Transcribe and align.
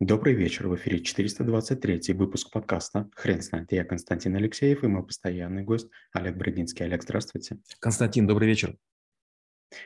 Добрый 0.00 0.34
вечер, 0.34 0.68
в 0.68 0.76
эфире 0.76 1.00
423 1.00 2.12
выпуск 2.12 2.50
подкаста 2.50 3.08
«Хрен 3.14 3.40
знает». 3.40 3.72
Я 3.72 3.82
Константин 3.82 4.36
Алексеев 4.36 4.84
и 4.84 4.88
мой 4.88 5.02
постоянный 5.02 5.62
гость 5.62 5.88
Олег 6.12 6.36
Брагинский. 6.36 6.84
Олег, 6.84 7.02
здравствуйте. 7.02 7.60
Константин, 7.80 8.26
добрый 8.26 8.46
вечер. 8.46 8.76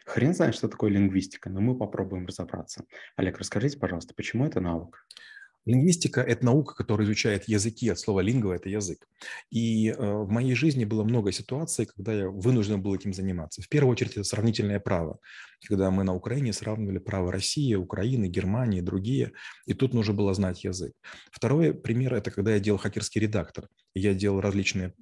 Хрен 0.07 0.35
знает, 0.35 0.57
что 0.57 0.67
такое 0.67 0.91
лингвистика, 0.91 1.49
но 1.49 1.61
мы 1.61 1.79
попробуем 1.79 2.27
разобраться. 2.27 2.87
Олег, 3.15 3.39
расскажите, 3.39 3.79
пожалуйста, 3.79 4.13
почему 4.13 4.45
это 4.47 4.59
наука? 4.59 4.99
Лингвистика– 5.67 6.21
это 6.27 6.45
наука, 6.45 6.75
которая 6.75 7.07
изучает 7.07 7.49
языки, 7.49 7.89
от 7.89 7.99
слова 7.99 8.21
«лингва»– 8.21 8.53
это 8.55 8.69
язык. 8.69 9.07
И 9.51 9.89
э, 9.89 9.95
в 9.95 10.29
моей 10.31 10.55
жизни 10.55 10.85
было 10.85 11.05
много 11.05 11.33
ситуаций, 11.33 11.87
когда 11.87 12.13
я 12.13 12.29
вынужден 12.29 12.83
был 12.83 12.95
этим 12.95 13.13
заниматься. 13.13 13.63
В 13.63 13.69
первую 13.69 13.93
очередь, 13.93 14.13
это 14.13 14.25
сравнительное 14.25 14.81
право, 14.81 15.19
когда 15.67 15.91
мы 15.91 16.05
на 16.05 16.15
Украине 16.15 16.53
сравнивали 16.53 16.99
право 16.99 17.31
России, 17.31 17.75
Украины, 17.75 18.27
Германии 18.27 18.79
и 18.79 18.83
другие, 18.83 19.33
и 19.67 19.75
тут 19.75 19.93
нужно 19.93 20.15
было 20.15 20.33
знать 20.35 20.65
язык. 20.65 20.93
Второй 21.31 21.75
пример– 21.75 22.15
это 22.17 22.31
когда 22.31 22.55
я 22.55 22.61
делал 22.61 22.79
хакерский 22.79 23.21
редактор. 23.21 23.69
Я 23.95 24.15
делал 24.15 24.41
различные, 24.41 24.95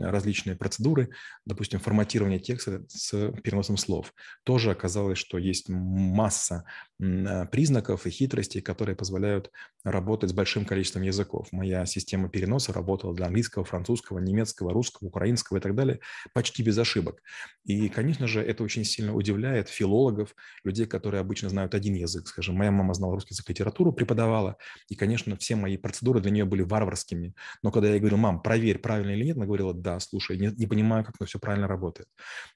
различные 0.00 0.56
процедуры, 0.56 1.10
допустим, 1.44 1.78
форматирование 1.78 2.38
текста 2.38 2.84
с 2.88 3.10
переносом 3.42 3.76
слов. 3.76 4.14
Тоже 4.44 4.70
оказалось, 4.70 5.18
что 5.18 5.36
есть 5.36 5.68
масса 5.68 6.64
э, 6.98 7.46
признаков 7.46 8.06
и 8.06 8.10
хитростей, 8.10 8.62
которые 8.62 8.96
позволяют 8.96 9.50
работать 9.84 10.30
с 10.30 10.32
большим 10.32 10.64
количеством 10.64 11.02
языков. 11.02 11.48
Моя 11.52 11.84
система 11.86 12.28
переноса 12.28 12.72
работала 12.72 13.14
для 13.14 13.26
английского, 13.26 13.64
французского, 13.64 14.18
немецкого, 14.18 14.72
русского, 14.72 15.08
украинского 15.08 15.58
и 15.58 15.60
так 15.60 15.74
далее 15.74 16.00
почти 16.32 16.62
без 16.62 16.78
ошибок. 16.78 17.22
И, 17.64 17.88
конечно 17.88 18.26
же, 18.26 18.42
это 18.42 18.62
очень 18.62 18.84
сильно 18.84 19.14
удивляет 19.14 19.68
филологов, 19.68 20.34
людей, 20.64 20.86
которые 20.86 21.20
обычно 21.20 21.48
знают 21.48 21.74
один 21.74 21.94
язык. 21.94 22.26
Скажем, 22.26 22.56
моя 22.56 22.70
мама 22.70 22.94
знала 22.94 23.14
русский 23.14 23.34
язык, 23.34 23.48
литературу 23.48 23.92
преподавала, 23.92 24.56
и, 24.88 24.94
конечно, 24.94 25.36
все 25.36 25.56
мои 25.56 25.76
процедуры 25.76 26.20
для 26.20 26.30
нее 26.30 26.44
были 26.44 26.62
варварскими. 26.62 27.34
Но 27.62 27.70
когда 27.70 27.88
я 27.92 27.98
говорил, 27.98 28.18
мам, 28.18 28.29
проверь, 28.38 28.78
правильно 28.78 29.10
или 29.10 29.24
нет, 29.24 29.36
она 29.36 29.46
говорила, 29.46 29.74
да, 29.74 29.98
слушай, 29.98 30.38
не, 30.38 30.54
не 30.56 30.66
понимаю, 30.66 31.04
как 31.04 31.16
это 31.16 31.26
все 31.26 31.40
правильно 31.40 31.66
работает. 31.66 32.08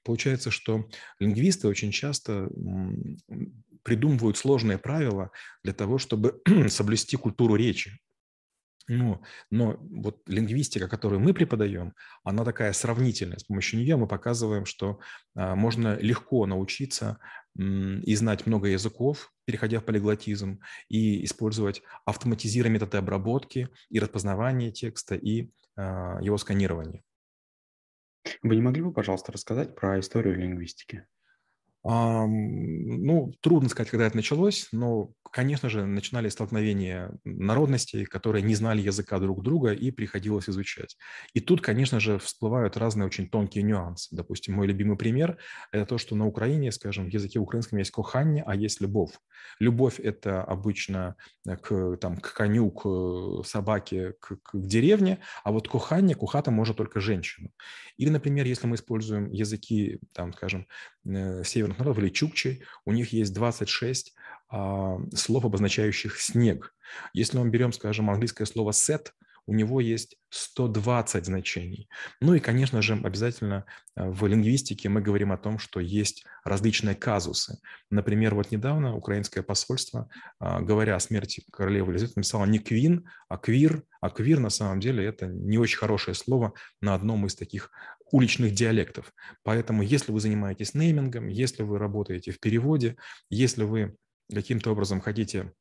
Получается, 0.03 0.51
что 0.51 0.87
лингвисты 1.19 1.67
очень 1.67 1.91
часто 1.91 2.49
придумывают 3.83 4.37
сложные 4.37 4.77
правила 4.77 5.31
для 5.63 5.73
того, 5.73 5.97
чтобы 5.97 6.41
соблюсти 6.69 7.17
культуру 7.17 7.55
речи. 7.55 7.99
Ну, 8.87 9.21
но 9.49 9.77
вот 9.79 10.21
лингвистика, 10.27 10.87
которую 10.87 11.19
мы 11.19 11.33
преподаем, 11.33 11.93
она 12.23 12.45
такая 12.45 12.71
сравнительная. 12.71 13.39
С 13.39 13.43
помощью 13.43 13.79
нее 13.79 13.95
мы 13.97 14.07
показываем, 14.07 14.65
что 14.65 14.99
а, 15.35 15.55
можно 15.55 15.97
легко 15.97 16.45
научиться 16.45 17.17
и 17.57 18.15
знать 18.15 18.45
много 18.45 18.67
языков, 18.67 19.31
переходя 19.45 19.79
в 19.79 19.85
полиглотизм, 19.85 20.59
и 20.89 21.23
использовать 21.23 21.83
автоматизированные 22.05 22.73
методы 22.73 22.97
обработки 22.97 23.69
и 23.89 23.99
распознавания 23.99 24.71
текста, 24.71 25.15
и 25.15 25.49
его 25.77 26.37
сканирования. 26.37 27.03
Вы 28.43 28.55
не 28.55 28.61
могли 28.61 28.81
бы, 28.81 28.93
пожалуйста, 28.93 29.33
рассказать 29.33 29.75
про 29.75 29.99
историю 29.99 30.37
лингвистики? 30.37 31.05
Ну, 31.87 33.31
трудно 33.41 33.69
сказать, 33.69 33.91
когда 33.91 34.07
это 34.07 34.15
началось, 34.15 34.69
но, 34.71 35.11
конечно 35.31 35.69
же, 35.69 35.85
начинали 35.85 36.29
столкновения 36.29 37.11
народностей, 37.23 38.05
которые 38.05 38.41
не 38.41 38.55
знали 38.55 38.81
языка 38.81 39.19
друг 39.19 39.43
друга 39.43 39.71
и 39.71 39.91
приходилось 39.91 40.49
изучать. 40.49 40.97
И 41.35 41.41
тут, 41.41 41.61
конечно 41.61 41.99
же, 41.99 42.17
всплывают 42.17 42.75
разные 42.75 43.05
очень 43.05 43.29
тонкие 43.29 43.63
нюансы. 43.63 44.15
Допустим, 44.15 44.55
мой 44.55 44.65
любимый 44.65 44.97
пример– 44.97 45.37
это 45.71 45.85
то, 45.85 45.97
что 45.99 46.15
на 46.15 46.25
Украине, 46.25 46.71
скажем, 46.71 47.05
в 47.05 47.13
языке 47.13 47.37
украинском 47.37 47.77
есть 47.77 47.91
коханье, 47.91 48.43
а 48.47 48.55
есть 48.55 48.81
любовь. 48.81 49.11
Любовь– 49.59 49.99
это 50.03 50.43
обычно 50.43 51.15
к, 51.61 51.97
там, 51.97 52.17
к 52.17 52.33
коню, 52.33 52.71
к 52.71 53.43
собаке, 53.45 54.13
к, 54.19 54.37
к 54.41 54.49
деревне, 54.55 55.19
а 55.43 55.51
вот 55.51 55.67
коханье, 55.67 56.15
кухата 56.15 56.49
может 56.49 56.77
только 56.77 56.99
женщину. 56.99 57.51
Или, 57.97 58.09
например, 58.09 58.47
если 58.47 58.65
мы 58.65 58.75
используем 58.75 59.29
языки, 59.31 59.99
там, 60.13 60.33
скажем, 60.33 60.65
э, 61.05 61.43
северных 61.43 61.74
коренных 61.75 61.79
народов 61.79 62.03
или 62.03 62.09
чукчи, 62.09 62.63
у 62.85 62.91
них 62.91 63.13
есть 63.13 63.33
26 63.33 64.13
а, 64.49 64.97
слов, 65.13 65.45
обозначающих 65.45 66.19
снег. 66.19 66.73
Если 67.13 67.37
мы 67.37 67.49
берем, 67.49 67.73
скажем, 67.73 68.09
английское 68.09 68.45
слово 68.45 68.71
set, 68.71 69.09
у 69.47 69.53
него 69.53 69.79
есть 69.79 70.17
120 70.29 71.25
значений. 71.25 71.87
Ну 72.19 72.33
и, 72.33 72.39
конечно 72.39 72.81
же, 72.81 72.93
обязательно 72.95 73.65
а, 73.95 74.09
в 74.09 74.25
лингвистике 74.25 74.89
мы 74.89 75.01
говорим 75.01 75.31
о 75.31 75.37
том, 75.37 75.59
что 75.59 75.79
есть 75.79 76.25
различные 76.43 76.95
казусы. 76.95 77.59
Например, 77.91 78.33
вот 78.33 78.51
недавно 78.51 78.95
украинское 78.95 79.43
посольство, 79.43 80.09
а, 80.39 80.61
говоря 80.61 80.95
о 80.95 80.99
смерти 80.99 81.43
королевы 81.51 81.91
Елизаветы, 81.91 82.19
написало 82.19 82.45
не 82.45 82.59
квин, 82.59 83.07
а 83.29 83.37
квир. 83.37 83.83
А 84.01 84.09
квир 84.09 84.39
на 84.39 84.49
самом 84.49 84.79
деле 84.79 85.05
это 85.05 85.27
не 85.27 85.57
очень 85.57 85.77
хорошее 85.77 86.15
слово 86.15 86.53
на 86.81 86.95
одном 86.95 87.25
из 87.25 87.35
таких 87.35 87.71
уличных 88.11 88.53
диалектов. 88.53 89.13
Поэтому 89.43 89.83
если 89.83 90.11
вы 90.11 90.19
занимаетесь 90.19 90.73
неймингом, 90.73 91.27
если 91.27 91.63
вы 91.63 91.79
работаете 91.79 92.31
в 92.31 92.39
переводе, 92.39 92.97
если 93.29 93.63
вы 93.63 93.95
каким-то 94.33 94.71
образом 94.71 95.01
хотите 95.01 95.53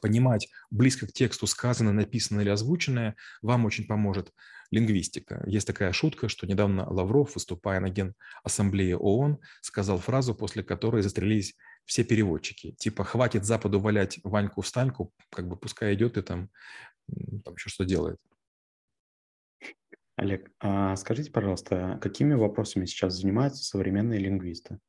понимать 0.00 0.48
близко 0.70 1.06
к 1.06 1.12
тексту 1.12 1.46
сказанное, 1.46 1.92
написанное 1.92 2.42
или 2.42 2.50
озвученное, 2.50 3.16
вам 3.42 3.64
очень 3.64 3.86
поможет 3.86 4.32
лингвистика. 4.70 5.42
Есть 5.46 5.66
такая 5.66 5.92
шутка, 5.92 6.28
что 6.28 6.46
недавно 6.46 6.88
Лавров, 6.90 7.34
выступая 7.34 7.80
на 7.80 7.88
Генассамблее 7.88 8.96
ООН, 8.98 9.38
сказал 9.62 9.98
фразу, 9.98 10.34
после 10.34 10.62
которой 10.62 11.02
застрелились 11.02 11.56
все 11.86 12.04
переводчики. 12.04 12.72
Типа, 12.72 13.04
хватит 13.04 13.46
Западу 13.46 13.80
валять 13.80 14.18
Ваньку-встаньку, 14.22 15.12
как 15.30 15.48
бы 15.48 15.56
пускай 15.56 15.94
идет 15.94 16.18
и 16.18 16.22
там, 16.22 16.50
там 17.44 17.54
еще 17.54 17.70
что 17.70 17.84
делает. 17.84 18.18
Олег, 20.18 20.50
а 20.58 20.96
скажите, 20.96 21.30
пожалуйста, 21.30 21.96
какими 22.02 22.34
вопросами 22.34 22.86
сейчас 22.86 23.14
занимаются 23.14 23.62
современные 23.62 24.18
лингвисты? 24.18 24.80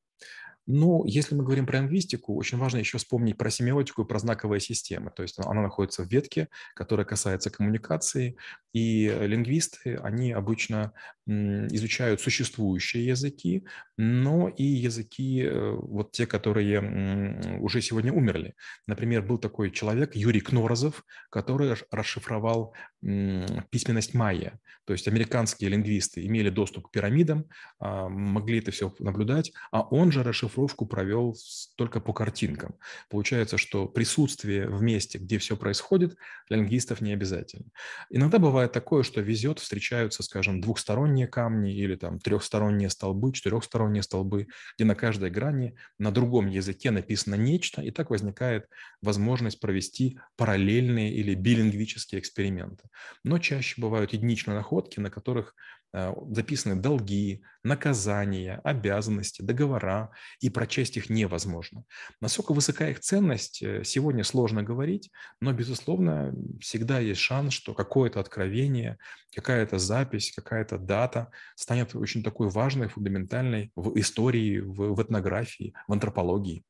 Ну, 0.71 1.03
если 1.05 1.33
мы 1.33 1.43
говорим 1.43 1.65
про 1.65 1.79
лингвистику, 1.79 2.35
очень 2.35 2.59
важно 2.59 2.77
еще 2.77 2.99
вспомнить 2.99 3.37
про 3.37 3.49
семиотику 3.49 4.03
и 4.03 4.07
про 4.07 4.19
знаковые 4.19 4.59
системы. 4.59 5.11
То 5.15 5.23
есть 5.23 5.39
она 5.39 5.63
находится 5.63 6.03
в 6.03 6.11
ветке, 6.11 6.47
которая 6.75 7.05
касается 7.05 7.49
коммуникации, 7.49 8.37
и 8.71 9.07
лингвисты, 9.21 9.95
они 9.95 10.31
обычно 10.31 10.93
изучают 11.25 12.21
существующие 12.21 13.07
языки, 13.07 13.65
но 13.97 14.47
и 14.47 14.63
языки, 14.63 15.43
э, 15.43 15.71
вот 15.71 16.11
те, 16.11 16.27
которые 16.27 17.59
уже 17.59 17.81
сегодня 17.81 18.13
умерли. 18.13 18.53
Например, 18.85 19.23
был 19.23 19.39
такой 19.39 19.71
человек, 19.71 20.15
Юрий 20.15 20.41
Кнорозов, 20.41 21.03
который 21.31 21.75
расшифровал 21.91 22.73
письменность 23.01 24.13
майя. 24.13 24.59
То 24.85 24.93
есть 24.93 25.07
американские 25.07 25.69
лингвисты 25.69 26.25
имели 26.25 26.49
доступ 26.49 26.87
к 26.87 26.91
пирамидам, 26.91 27.45
а, 27.79 28.09
могли 28.09 28.59
это 28.59 28.71
все 28.71 28.93
наблюдать, 28.99 29.53
а 29.71 29.81
он 29.81 30.11
же 30.11 30.23
расшифровку 30.23 30.85
провел 30.85 31.35
только 31.77 31.99
по 31.99 32.11
картинкам. 32.11 32.75
Получается, 33.09 33.57
что 33.57 33.87
присутствие 33.87 34.67
в 34.67 34.81
месте, 34.81 35.17
где 35.17 35.37
все 35.37 35.55
происходит, 35.55 36.17
для 36.47 36.57
лингвистов 36.57 37.01
не 37.01 37.13
обязательно. 37.13 37.65
Иногда 38.09 38.39
бывает 38.39 38.71
такое, 38.71 39.03
что 39.03 39.21
везет, 39.21 39.59
встречаются, 39.59 40.23
скажем, 40.23 40.59
двухсторонние 40.59 41.27
камни 41.27 41.73
или 41.73 41.95
там 41.95 42.19
трехсторонние 42.19 42.89
столбы, 42.89 43.31
четырехсторонние 43.31 44.03
столбы, 44.03 44.47
где 44.75 44.85
на 44.85 44.95
каждой 44.95 45.29
грани 45.29 45.75
на 45.99 46.11
другом 46.11 46.47
языке 46.47 46.91
написано 46.91 47.35
нечто, 47.35 47.81
и 47.81 47.91
так 47.91 48.09
возникает 48.09 48.67
возможность 49.01 49.59
провести 49.59 50.19
параллельные 50.35 51.13
или 51.13 51.35
билингвические 51.35 52.19
эксперименты. 52.19 52.88
Но 53.23 53.39
чаще 53.39 53.79
бывают 53.81 54.13
единичные 54.13 54.55
находки, 54.55 54.99
на 54.99 55.09
которых 55.09 55.55
э, 55.93 56.13
записаны 56.31 56.75
долги, 56.75 57.43
наказания, 57.63 58.61
обязанности, 58.63 59.41
договора, 59.41 60.11
и 60.39 60.49
прочесть 60.49 60.97
их 60.97 61.09
невозможно. 61.09 61.83
Насколько 62.21 62.53
высока 62.53 62.89
их 62.89 62.99
ценность, 62.99 63.61
э, 63.61 63.83
сегодня 63.83 64.23
сложно 64.23 64.63
говорить, 64.63 65.11
но, 65.41 65.53
безусловно, 65.53 66.33
всегда 66.59 66.99
есть 66.99 67.21
шанс, 67.21 67.53
что 67.53 67.73
какое-то 67.73 68.19
откровение, 68.19 68.97
какая-то 69.35 69.79
запись, 69.79 70.31
какая-то 70.35 70.77
дата 70.77 71.31
станет 71.55 71.95
очень 71.95 72.23
такой 72.23 72.49
важной, 72.49 72.87
фундаментальной 72.87 73.71
в 73.75 73.97
истории, 73.99 74.59
в, 74.59 74.93
в 74.93 75.01
этнографии, 75.01 75.73
в 75.87 75.93
антропологии. 75.93 76.63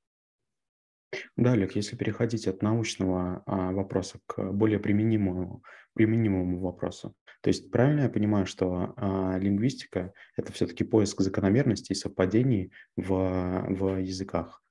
Да, 1.36 1.54
Олег, 1.54 1.76
если 1.76 1.96
переходить 1.96 2.48
от 2.48 2.62
научного 2.62 3.44
а, 3.46 3.72
вопроса 3.72 4.20
к 4.28 4.52
более 4.52 4.80
применимому, 4.80 5.64
применимому 5.94 6.60
вопросу, 6.60 7.16
то 7.42 7.48
есть 7.48 7.72
правильно 7.72 8.02
я 8.02 8.10
понимаю, 8.10 8.46
что 8.46 8.94
а, 8.96 9.38
лингвистика– 9.38 10.14
это 10.36 10.52
все-таки 10.52 10.84
поиск 10.84 11.22
закономерностей 11.22 11.94
и 11.94 11.98
совпадений 11.98 12.72
в, 12.96 13.66
в 13.70 13.98
языках? 13.98 14.62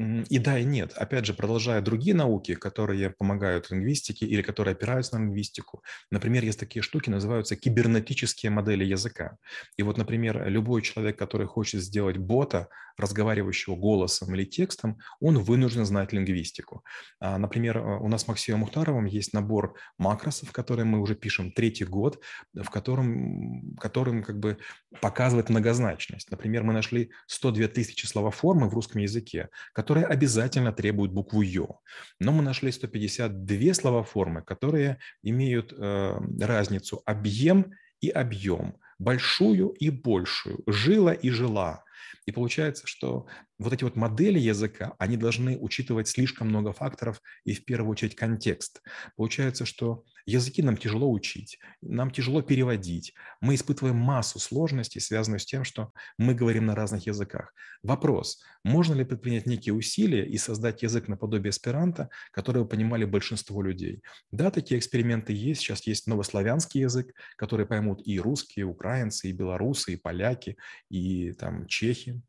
И 0.00 0.38
да, 0.38 0.58
и 0.58 0.64
нет. 0.64 0.94
Опять 0.94 1.26
же, 1.26 1.34
продолжая 1.34 1.82
другие 1.82 2.14
науки, 2.14 2.54
которые 2.54 3.10
помогают 3.10 3.70
лингвистике 3.70 4.24
или 4.24 4.40
которые 4.40 4.72
опираются 4.72 5.18
на 5.18 5.24
лингвистику. 5.24 5.82
Например, 6.10 6.42
есть 6.42 6.58
такие 6.58 6.82
штуки, 6.82 7.10
называются 7.10 7.54
кибернетические 7.54 8.48
модели 8.48 8.82
языка. 8.82 9.36
И 9.76 9.82
вот, 9.82 9.98
например, 9.98 10.48
любой 10.48 10.80
человек, 10.80 11.18
который 11.18 11.46
хочет 11.46 11.82
сделать 11.82 12.16
бота, 12.16 12.68
разговаривающего 13.00 13.76
голосом 13.76 14.34
или 14.34 14.44
текстом, 14.44 14.98
он 15.20 15.38
вынужден 15.38 15.84
знать 15.84 16.12
лингвистику. 16.12 16.84
А, 17.18 17.38
например, 17.38 17.78
э, 17.78 17.98
у 17.98 18.08
нас 18.08 18.22
с 18.22 18.28
Максимом 18.28 18.60
Мухтаровым 18.60 19.06
есть 19.06 19.32
набор 19.32 19.74
макросов, 19.98 20.52
которые 20.52 20.84
мы 20.84 21.00
уже 21.00 21.14
пишем 21.14 21.52
третий 21.52 21.84
год, 21.84 22.22
в 22.54 22.68
котором, 22.70 23.74
которым 23.76 24.22
как 24.22 24.38
бы 24.38 24.58
показывает 25.00 25.48
многозначность. 25.48 26.30
Например, 26.30 26.62
мы 26.62 26.72
нашли 26.72 27.10
102 27.26 27.68
тысячи 27.68 28.06
словоформы 28.06 28.68
в 28.68 28.74
русском 28.74 29.00
языке, 29.00 29.48
которые 29.72 29.89
обязательно 29.98 30.72
требуют 30.72 31.12
букву 31.12 31.42
«ё». 31.42 31.80
Но 32.18 32.32
мы 32.32 32.42
нашли 32.42 32.72
152 32.72 33.74
словоформы, 33.74 34.42
которые 34.42 34.98
имеют 35.22 35.72
э, 35.72 36.18
разницу 36.40 37.02
объем 37.06 37.72
и 38.00 38.08
объем, 38.08 38.76
большую 38.98 39.68
и 39.68 39.90
большую, 39.90 40.62
жила 40.66 41.12
и 41.12 41.30
жила. 41.30 41.84
И 42.30 42.32
получается, 42.32 42.86
что 42.86 43.26
вот 43.58 43.72
эти 43.72 43.82
вот 43.82 43.96
модели 43.96 44.38
языка, 44.38 44.94
они 45.00 45.16
должны 45.16 45.58
учитывать 45.58 46.06
слишком 46.06 46.48
много 46.48 46.72
факторов 46.72 47.20
и 47.44 47.54
в 47.54 47.64
первую 47.64 47.90
очередь 47.90 48.14
контекст. 48.14 48.82
Получается, 49.16 49.66
что 49.66 50.04
языки 50.26 50.62
нам 50.62 50.76
тяжело 50.76 51.10
учить, 51.10 51.58
нам 51.82 52.12
тяжело 52.12 52.40
переводить. 52.40 53.14
Мы 53.40 53.56
испытываем 53.56 53.96
массу 53.96 54.38
сложностей, 54.38 55.00
связанных 55.00 55.42
с 55.42 55.44
тем, 55.44 55.64
что 55.64 55.92
мы 56.18 56.34
говорим 56.34 56.66
на 56.66 56.76
разных 56.76 57.06
языках. 57.06 57.52
Вопрос, 57.82 58.40
можно 58.62 58.94
ли 58.94 59.04
предпринять 59.04 59.46
некие 59.46 59.74
усилия 59.74 60.24
и 60.24 60.38
создать 60.38 60.82
язык 60.82 61.08
наподобие 61.08 61.50
эсперанто, 61.50 62.10
который 62.30 62.64
понимали 62.64 63.04
большинство 63.04 63.60
людей? 63.60 64.02
Да, 64.30 64.50
такие 64.50 64.78
эксперименты 64.78 65.32
есть. 65.32 65.62
Сейчас 65.62 65.86
есть 65.86 66.06
новославянский 66.06 66.82
язык, 66.82 67.12
который 67.36 67.66
поймут 67.66 68.00
и 68.06 68.20
русские, 68.20 68.62
и 68.62 68.68
украинцы, 68.68 69.28
и 69.28 69.32
белорусы, 69.32 69.94
и 69.94 69.96
поляки, 69.96 70.56
и 70.88 71.32
там 71.32 71.66
чехи. 71.66 72.19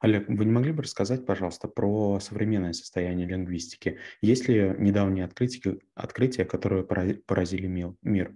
Олег, 0.00 0.28
вы 0.28 0.44
не 0.44 0.50
могли 0.52 0.72
бы 0.72 0.82
рассказать, 0.82 1.24
пожалуйста, 1.24 1.68
про 1.68 2.18
современное 2.20 2.72
состояние 2.72 3.28
лингвистики? 3.28 3.98
Есть 4.20 4.48
ли 4.48 4.74
недавние 4.78 5.24
открытия, 5.24 5.78
открытия 5.94 6.44
которые 6.44 6.84
поразили 6.84 7.66
мир? 8.02 8.34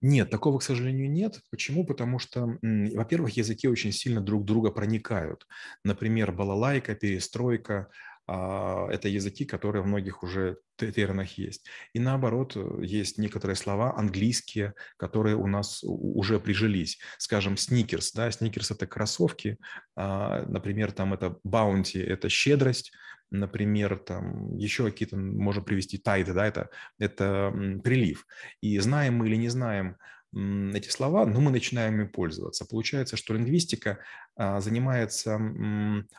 Нет, 0.00 0.30
такого, 0.30 0.58
к 0.58 0.64
сожалению, 0.64 1.08
нет. 1.08 1.40
Почему? 1.50 1.86
Потому 1.86 2.18
что, 2.18 2.58
во-первых, 2.60 3.36
языки 3.36 3.68
очень 3.68 3.92
сильно 3.92 4.20
друг 4.20 4.44
друга 4.44 4.72
проникают. 4.72 5.46
Например, 5.84 6.32
балалайка, 6.32 6.96
перестройка, 6.96 7.88
это 8.26 9.08
языки, 9.08 9.44
которые 9.44 9.82
в 9.82 9.86
многих 9.86 10.22
уже 10.22 10.58
терминах 10.76 11.38
есть. 11.38 11.66
И 11.92 12.00
наоборот, 12.00 12.56
э, 12.56 12.80
есть 12.82 13.18
некоторые 13.18 13.56
слова 13.56 13.96
английские, 13.96 14.74
которые 14.96 15.36
у 15.36 15.46
нас 15.46 15.80
уже 15.84 16.40
прижились. 16.40 16.98
Скажем, 17.18 17.56
сникерс, 17.56 18.12
да, 18.12 18.30
сникерс– 18.30 18.70
это 18.72 18.86
кроссовки, 18.86 19.58
а, 19.96 20.44
например, 20.46 20.92
там 20.92 21.14
это 21.14 21.36
баунти– 21.44 21.98
это 22.00 22.28
щедрость, 22.28 22.92
например, 23.30 23.98
там 23.98 24.56
еще 24.56 24.84
какие-то, 24.84 25.16
можно 25.16 25.62
привести 25.62 25.98
тайды, 25.98 26.32
да, 26.32 26.46
это, 26.46 26.70
это 26.98 27.52
прилив. 27.82 28.26
И 28.60 28.78
знаем 28.78 29.14
мы 29.16 29.28
или 29.28 29.36
не 29.36 29.48
знаем 29.48 29.96
эти 30.34 30.88
слова, 30.88 31.26
но 31.26 31.40
мы 31.40 31.50
начинаем 31.50 31.94
ими 31.94 32.06
пользоваться. 32.06 32.64
Получается, 32.64 33.16
что 33.16 33.34
лингвистика 33.34 33.90
а, 33.90 33.98
занимается 34.36 35.38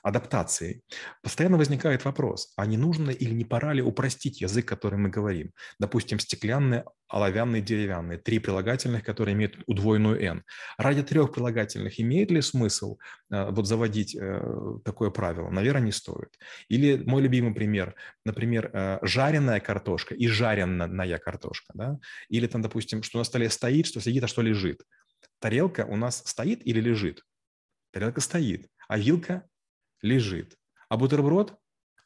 адаптацией. 0.02 0.82
Постоянно 1.22 1.58
возникает 1.58 2.06
вопрос, 2.06 2.54
а 2.56 2.66
не 2.66 2.78
нужно 2.78 3.10
или 3.10 3.34
не 3.34 3.46
пора 3.46 3.74
ли 3.74 3.82
упростить 3.82 4.42
язык, 4.42 4.68
который 4.68 5.00
мы 5.00 5.10
говорим? 5.10 5.52
Допустим, 5.80 6.20
стеклянный, 6.20 6.84
оловянный, 7.14 7.62
деревянный. 7.62 8.18
Три 8.18 8.40
прилагательных, 8.40 9.04
которые 9.04 9.34
имеют 9.34 9.56
удвоенную 9.68 10.20
«н». 10.20 10.44
Ради 10.78 11.04
трех 11.04 11.32
прилагательных 11.32 12.00
имеет 12.00 12.32
ли 12.32 12.42
смысл 12.42 12.98
а, 13.32 13.52
вот 13.52 13.68
заводить 13.68 14.16
э, 14.16 14.42
такое 14.84 15.12
правило? 15.12 15.52
Наверное, 15.52 15.84
не 15.84 15.92
стоит. 15.92 16.30
Или 16.70 17.04
мой 17.06 17.22
любимый 17.22 17.54
пример, 17.54 17.94
например, 18.26 18.72
э, 18.74 19.00
жареная 19.04 19.60
картошка 19.60 20.16
и 20.16 20.28
жареная 20.28 21.20
картошка. 21.20 21.72
Да? 21.76 22.00
Или 22.30 22.48
там, 22.48 22.64
допустим, 22.64 23.04
что 23.04 23.20
на 23.20 23.24
столе 23.24 23.50
стоит, 23.50 23.86
что 23.86 24.02
сидит, 24.02 24.24
а 24.24 24.28
что 24.28 24.42
лежит. 24.42 24.82
Тарелка 25.40 25.86
у 25.86 25.96
нас 25.96 26.24
стоит 26.26 26.66
или 26.66 26.80
лежит? 26.80 27.24
Тарелка 27.94 28.22
стоит, 28.22 28.70
а 28.88 28.98
вилка 28.98 29.48
лежит, 30.02 30.58
а 30.90 30.98
бутерброд 30.98 31.56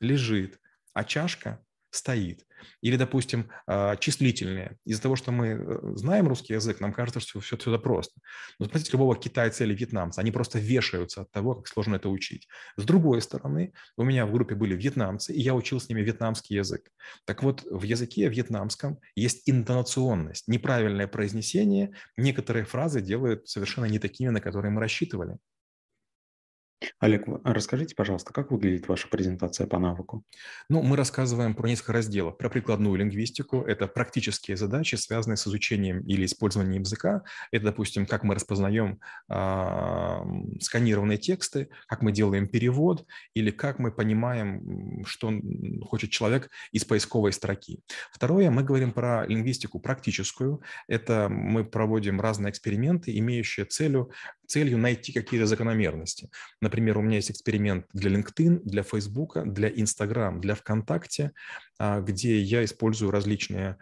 лежит, 0.02 0.60
а 0.94 1.06
чашка 1.06 1.64
стоит. 1.90 2.46
Или, 2.82 2.98
допустим, 2.98 3.50
а, 3.66 3.96
числительные. 3.96 4.78
Из-за 4.84 5.02
того, 5.02 5.16
что 5.16 5.32
мы 5.32 5.48
э, 5.48 5.80
знаем 5.96 6.28
русский 6.28 6.54
язык, 6.54 6.80
нам 6.80 6.92
кажется, 6.92 7.20
что 7.20 7.40
все 7.40 7.56
отсюда 7.56 7.78
просто. 7.78 8.20
Но 8.60 8.66
спросите 8.66 8.92
любого 8.94 9.16
китайца 9.16 9.64
или 9.64 9.74
вьетнамца, 9.74 10.22
они 10.22 10.32
просто 10.32 10.60
вешаются 10.60 11.22
от 11.22 11.32
того, 11.32 11.56
как 11.56 11.68
сложно 11.68 11.96
это 11.96 12.10
учить. 12.10 12.48
С 12.76 12.84
другой 12.84 13.22
стороны, 13.22 13.74
у 13.96 14.04
меня 14.04 14.26
в 14.26 14.32
группе 14.32 14.56
были 14.56 14.76
вьетнамцы, 14.76 15.34
и 15.34 15.40
я 15.40 15.54
учил 15.54 15.80
с 15.80 15.88
ними 15.88 16.02
вьетнамский 16.02 16.58
язык. 16.58 16.92
Так 17.26 17.44
вот, 17.44 17.64
в 17.64 17.84
языке 17.84 18.28
вьетнамском 18.28 19.00
есть 19.16 19.50
интонационность, 19.50 20.48
неправильное 20.48 21.08
произнесение. 21.08 21.94
Некоторые 22.18 22.66
фразы 22.66 23.02
делают 23.02 23.48
совершенно 23.48 23.86
не 23.86 24.00
такими, 24.00 24.30
на 24.30 24.42
которые 24.42 24.72
мы 24.72 24.82
рассчитывали. 24.82 25.38
Олег, 27.00 27.26
а 27.44 27.54
расскажите, 27.54 27.96
пожалуйста, 27.96 28.34
как 28.34 28.52
выглядит 28.52 28.88
ваша 28.88 29.08
презентация 29.08 29.66
по 29.68 29.80
навыку? 29.80 30.24
Ну, 30.70 30.84
мы 30.84 30.96
рассказываем 30.96 31.56
про 31.56 31.68
несколько 31.68 31.94
разделов. 31.94 32.38
Про 32.38 32.50
прикладную 32.50 32.96
лингвистику– 32.96 33.62
это 33.68 33.88
практические 33.88 34.58
задачи, 34.58 34.96
связанные 34.96 35.38
с 35.38 35.48
изучением 35.48 36.02
или 36.02 36.26
использованием 36.26 36.84
языка. 36.84 37.24
Это, 37.52 37.66
допустим, 37.66 38.06
как 38.06 38.24
мы 38.24 38.36
распознаем 38.36 39.00
э, 39.30 40.60
сканированные 40.62 41.18
тексты, 41.18 41.70
как 41.88 42.02
мы 42.02 42.12
делаем 42.12 42.48
перевод 42.48 43.06
или 43.34 43.50
как 43.50 43.80
мы 43.80 43.92
понимаем, 43.92 45.04
что 45.06 45.34
хочет 45.84 46.12
человек 46.12 46.50
из 46.72 46.86
поисковой 46.86 47.34
строки. 47.34 47.80
Второе, 48.12 48.52
мы 48.52 48.64
говорим 48.64 48.92
про 48.92 49.26
лингвистику 49.26 49.80
практическую. 49.80 50.62
Это 50.88 51.28
мы 51.30 51.66
проводим 51.66 52.22
разные 52.22 52.52
эксперименты, 52.52 53.18
имеющие 53.18 53.66
целью 53.66 54.12
целью 54.48 54.78
найти 54.78 55.14
какие-то 55.14 55.46
закономерности. 55.46 56.30
Например, 56.62 56.98
у 56.98 57.02
меня 57.02 57.18
есть 57.18 57.32
эксперимент 57.32 57.86
для 57.94 58.12
LinkedIn, 58.12 58.62
для 58.64 58.84
Facebook, 58.84 59.38
для 59.46 59.70
Instagram, 59.70 60.42
для 60.42 60.56
ВКонтакте, 60.56 61.34
а, 61.80 62.02
где 62.02 62.40
я 62.40 62.64
использую 62.64 63.12
различные 63.12 63.78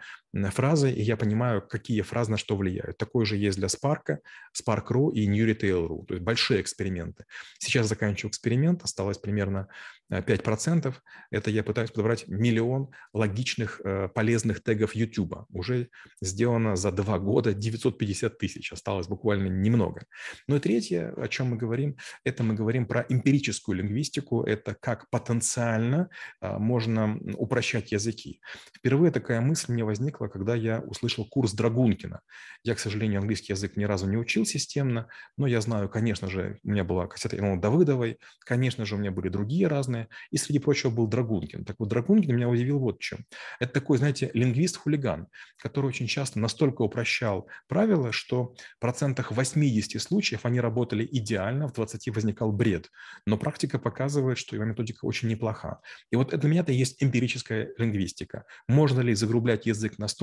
фразы, 0.50 0.90
и 0.90 1.02
я 1.02 1.16
понимаю, 1.16 1.62
какие 1.62 2.02
фразы 2.02 2.30
на 2.30 2.36
что 2.36 2.56
влияют. 2.56 2.98
Такое 2.98 3.24
же 3.24 3.36
есть 3.36 3.58
для 3.58 3.68
Spark, 3.68 4.18
Spark.ru 4.54 5.12
и 5.12 5.26
New 5.26 5.46
Retail.ru, 5.46 6.06
то 6.06 6.14
есть 6.14 6.24
большие 6.24 6.60
эксперименты. 6.60 7.24
Сейчас 7.58 7.86
заканчиваю 7.86 8.30
эксперимент, 8.30 8.82
осталось 8.82 9.18
примерно 9.18 9.68
5%. 10.10 10.88
Э, 10.88 10.92
Это 11.30 11.50
я 11.50 11.62
пытаюсь 11.62 11.90
подобрать 11.90 12.28
миллион 12.28 12.88
логичных, 13.12 13.80
э, 13.84 14.08
полезных 14.08 14.62
тегов 14.62 14.94
YouTube. 14.94 15.46
Уже 15.50 15.88
сделано 16.20 16.76
за 16.76 16.92
два 16.92 17.18
года 17.18 17.52
950 17.52 18.38
тысяч, 18.38 18.72
осталось 18.72 19.08
буквально 19.08 19.48
немного. 19.48 20.06
Ну 20.48 20.56
и 20.56 20.60
третье, 20.60 21.12
о 21.16 21.28
чем 21.28 21.48
мы 21.48 21.56
говорим, 21.56 21.96
это 22.24 22.42
мы 22.42 22.54
говорим 22.54 22.86
про 22.86 23.04
эмпирическую 23.08 23.78
лингвистику, 23.78 24.42
это 24.42 24.74
как 24.74 25.10
потенциально 25.10 26.08
а, 26.40 26.58
можно 26.58 27.18
упрощать 27.36 27.92
языки. 27.92 28.40
Впервые 28.76 29.10
такая 29.10 29.40
мысль 29.40 29.72
мне 29.72 29.84
возникла, 29.84 30.25
когда 30.28 30.54
я 30.54 30.80
услышал 30.80 31.24
курс 31.24 31.52
Драгункина. 31.52 32.20
Я, 32.62 32.74
к 32.74 32.78
сожалению, 32.78 33.20
английский 33.20 33.52
язык 33.52 33.76
ни 33.76 33.84
разу 33.84 34.08
не 34.08 34.16
учил 34.16 34.44
системно, 34.44 35.08
но 35.36 35.46
я 35.46 35.60
знаю, 35.60 35.88
конечно 35.88 36.28
же, 36.28 36.58
у 36.64 36.70
меня 36.70 36.84
была 36.84 37.06
кассета 37.06 37.36
Ивана 37.38 37.60
Давыдовой, 37.60 38.18
конечно 38.44 38.84
же, 38.84 38.96
у 38.96 38.98
меня 38.98 39.10
были 39.10 39.28
другие 39.28 39.66
разные, 39.66 40.08
и 40.30 40.36
среди 40.36 40.58
прочего 40.58 40.90
был 40.90 41.06
Драгункин. 41.06 41.64
Так 41.64 41.76
вот, 41.78 41.88
Драгункин 41.88 42.34
меня 42.34 42.48
удивил 42.48 42.78
вот 42.78 43.00
чем. 43.00 43.24
Это 43.60 43.72
такой, 43.72 43.98
знаете, 43.98 44.30
лингвист-хулиган, 44.34 45.28
который 45.58 45.86
очень 45.86 46.06
часто 46.06 46.38
настолько 46.38 46.82
упрощал 46.82 47.48
правила, 47.68 48.12
что 48.12 48.54
в 48.76 48.80
процентах 48.80 49.32
80 49.32 50.00
случаев 50.00 50.44
они 50.44 50.60
работали 50.60 51.08
идеально, 51.10 51.68
в 51.68 51.72
20 51.72 52.14
возникал 52.14 52.52
бред. 52.52 52.90
Но 53.26 53.36
практика 53.36 53.78
показывает, 53.78 54.38
что 54.38 54.56
его 54.56 54.64
методика 54.64 55.04
очень 55.04 55.28
неплоха. 55.28 55.80
И 56.10 56.16
вот 56.16 56.36
для 56.38 56.48
меня 56.48 56.60
это 56.62 56.72
есть 56.72 57.02
эмпирическая 57.02 57.70
лингвистика. 57.78 58.44
Можно 58.68 59.00
ли 59.00 59.14
загрублять 59.14 59.66
язык 59.66 59.98
настолько, 59.98 60.15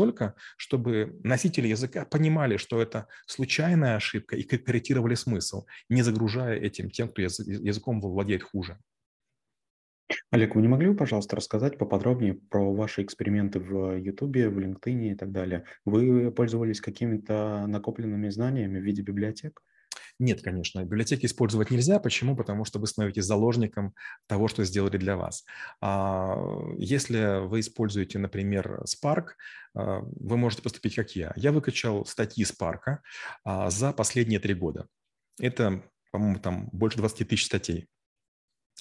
чтобы 0.58 1.20
носители 1.24 1.68
языка 1.68 2.06
понимали, 2.06 2.58
что 2.58 2.82
это 2.82 3.08
случайная 3.28 3.96
ошибка 3.96 4.36
и 4.36 4.44
корректировали 4.44 5.16
смысл, 5.16 5.66
не 5.90 6.02
загружая 6.02 6.60
этим 6.60 6.90
тем, 6.90 7.10
кто 7.10 7.22
языком 7.22 8.02
владеет 8.02 8.44
хуже. 8.44 8.78
Олег, 10.32 10.56
вы 10.56 10.62
не 10.62 10.68
могли 10.68 10.90
бы, 10.90 10.96
пожалуйста, 10.96 11.36
рассказать 11.36 11.78
поподробнее 11.78 12.34
про 12.34 12.74
ваши 12.74 13.04
эксперименты 13.04 13.60
в 13.60 13.96
Ютубе, 13.98 14.50
в 14.50 14.60
LinkedIn 14.60 15.12
и 15.12 15.16
так 15.16 15.32
далее? 15.32 15.66
Вы 15.86 16.32
пользовались 16.32 16.82
какими-то 16.82 17.66
накопленными 17.68 18.30
знаниями 18.30 18.80
в 18.80 18.84
виде 18.84 19.02
библиотек? 19.02 19.62
Нет, 20.24 20.42
конечно, 20.42 20.82
библиотеки 20.86 21.26
использовать 21.26 21.70
нельзя. 21.70 22.00
Почему? 22.00 22.38
Потому 22.38 22.64
что 22.64 22.80
вы 22.80 22.88
становитесь 22.88 23.26
заложником 23.26 23.94
того, 24.26 24.48
что 24.48 24.64
сделали 24.64 24.96
для 24.96 25.18
вас. 25.18 25.44
А, 25.82 26.38
если 26.78 27.46
вы 27.46 27.60
используете, 27.60 28.20
например, 28.20 28.84
Spark, 28.86 29.32
а, 29.76 30.00
вы 30.02 30.38
можете 30.38 30.62
поступить 30.62 30.96
как 30.96 31.14
я. 31.18 31.34
Я 31.36 31.52
выкачал 31.52 32.06
статьи 32.06 32.46
Spark 32.46 33.00
а, 33.44 33.70
за 33.70 33.92
последние 33.92 34.40
три 34.40 34.54
года. 34.54 34.88
Это, 35.42 35.84
по-моему, 36.14 36.40
там 36.40 36.70
больше 36.72 37.00
20 37.00 37.28
тысяч 37.28 37.46
статей. 37.48 37.90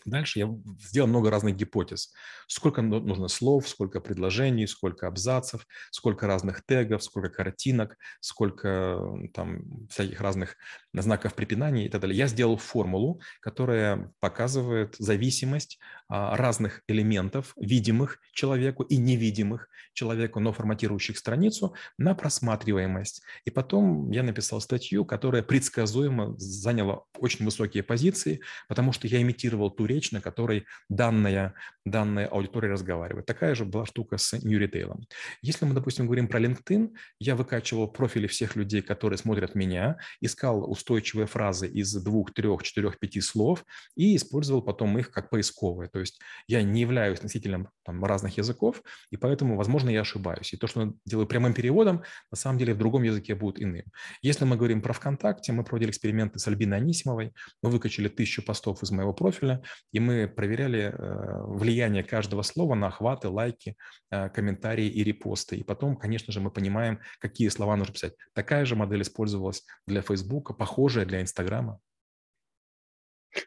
Дальше 0.05 0.41
я 0.41 0.55
сделал 0.81 1.09
много 1.09 1.31
разных 1.31 1.57
гипотез. 1.57 2.13
Сколько 2.49 2.83
нужно 2.83 3.29
слов, 3.29 3.69
сколько 3.69 4.01
предложений, 4.01 4.67
сколько 4.67 5.07
абзацев, 5.07 5.67
сколько 5.91 6.27
разных 6.27 6.65
тегов, 6.67 7.03
сколько 7.05 7.29
картинок, 7.29 7.97
сколько 8.21 9.01
там 9.33 9.87
всяких 9.89 10.21
разных 10.21 10.57
знаков 10.93 11.35
препинания 11.35 11.87
и 11.87 11.89
так 11.89 12.01
далее. 12.01 12.17
Я 12.17 12.27
сделал 12.27 12.57
формулу, 12.57 13.21
которая 13.41 14.13
показывает 14.21 14.97
зависимость 14.99 15.79
а, 16.09 16.37
разных 16.37 16.83
элементов, 16.89 17.53
видимых 17.57 18.19
человеку 18.33 18.83
и 18.83 18.97
невидимых 18.97 19.69
человеку, 19.95 20.41
но 20.41 20.53
форматирующих 20.53 21.19
страницу, 21.19 21.75
на 21.99 22.15
просматриваемость. 22.15 23.23
И 23.45 23.51
потом 23.51 24.11
я 24.11 24.23
написал 24.23 24.61
статью, 24.61 25.05
которая 25.05 25.43
предсказуемо 25.43 26.35
заняла 26.39 27.05
очень 27.19 27.45
высокие 27.45 27.83
позиции, 27.83 28.41
потому 28.69 28.93
что 28.93 29.07
я 29.07 29.21
имитировал 29.21 29.71
ту 29.71 29.82
речь, 29.87 30.13
на 30.13 30.21
которой 30.21 30.65
данная, 30.89 31.55
данная 31.85 32.27
аудитория 32.27 32.71
разговаривает. 32.71 33.27
Такая 33.27 33.55
же 33.55 33.65
была 33.65 33.87
штука 33.87 34.19
с 34.19 34.33
New 34.43 34.61
Retail. 34.61 34.95
Если 35.43 35.65
мы, 35.65 35.75
допустим, 35.75 36.07
говорим 36.07 36.29
про 36.29 36.41
LinkedIn, 36.41 36.95
я 37.19 37.37
выкачивал 37.37 37.89
профили 37.89 38.27
всех 38.27 38.57
людей, 38.57 38.83
которые 38.83 39.19
смотрят 39.19 39.55
меня, 39.55 39.99
искал 40.21 40.71
устойчивые 40.71 41.27
фразы 41.27 41.69
из 41.69 41.95
двух, 41.95 42.33
трех, 42.33 42.63
четырех, 42.63 42.99
пяти 42.99 43.21
слов 43.21 43.65
и 43.97 44.17
использовал 44.17 44.63
потом 44.63 44.99
их 44.99 45.11
как 45.11 45.31
поисковые. 45.31 45.89
То 45.89 46.01
есть 46.01 46.21
я 46.47 46.63
не 46.63 46.81
являюсь 46.81 47.23
носителем 47.23 47.69
там, 47.85 48.05
разных 48.05 48.39
языков, 48.39 48.83
и 49.11 49.17
поэтому, 49.17 49.57
возможно, 49.57 49.91
я 49.91 50.03
ошибаюсь. 50.03 50.53
И 50.53 50.57
то, 50.57 50.67
что 50.67 50.83
я 50.83 50.93
делаю 51.05 51.27
прямым 51.27 51.55
переводом, 51.55 52.03
на 52.31 52.37
самом 52.37 52.59
деле 52.59 52.75
в 52.75 52.79
другом 52.79 53.03
языке 53.03 53.35
будет 53.35 53.61
иным. 53.61 53.85
Если 54.23 54.45
мы 54.45 54.57
говорим 54.57 54.83
про 54.83 54.93
ВКонтакте, 54.93 55.53
мы 55.53 55.65
проводили 55.65 55.91
эксперименты 55.91 56.39
с 56.39 56.47
Альбиной 56.49 56.79
Анисимовой, 56.79 57.33
мы 57.63 57.71
выкачали 57.71 58.09
тысячу 58.09 58.43
постов 58.43 58.83
из 58.83 58.91
моего 58.91 59.13
профиля, 59.13 59.63
и 59.93 60.01
мы 60.01 60.29
проверяли 60.29 60.93
э, 60.93 61.43
влияние 61.47 62.05
каждого 62.05 62.43
слова 62.43 62.75
на 62.75 62.89
охваты, 62.89 63.29
лайки, 63.29 63.77
э, 64.11 64.29
комментарии 64.31 64.87
и 64.87 65.05
репосты. 65.05 65.57
И 65.57 65.63
потом, 65.63 65.97
конечно 65.97 66.33
же, 66.33 66.41
мы 66.41 66.51
понимаем, 66.51 67.01
какие 67.19 67.49
слова 67.49 67.77
нужно 67.77 67.95
писать. 67.95 68.15
Такая 68.35 68.65
же 68.65 68.77
модель 68.77 69.03
использовалась 69.03 69.65
для 69.87 70.03
Фейсбука, 70.03 70.55
похожая 70.55 71.05
для 71.05 71.21
Инстаграма. 71.21 71.81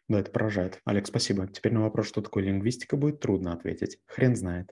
Да, 0.07 0.19
это 0.19 0.31
поражает. 0.31 0.79
Алекс, 0.85 1.09
спасибо. 1.09 1.47
Теперь 1.47 1.73
на 1.73 1.81
вопрос, 1.81 2.07
что 2.07 2.21
такое 2.21 2.43
лингвистика, 2.43 2.97
будет 2.97 3.19
трудно 3.19 3.53
ответить. 3.53 3.99
Хрен 4.07 4.35
знает. 4.35 4.71